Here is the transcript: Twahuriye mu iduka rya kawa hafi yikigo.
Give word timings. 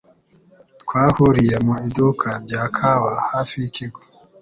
Twahuriye 0.81 1.55
mu 1.65 1.73
iduka 1.87 2.27
rya 2.43 2.63
kawa 2.77 3.13
hafi 3.31 3.53
yikigo. 3.61 3.99